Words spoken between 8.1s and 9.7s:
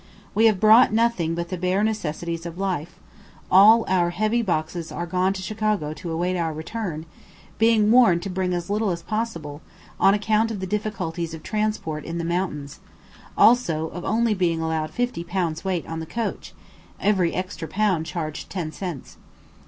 to bring as little as possible,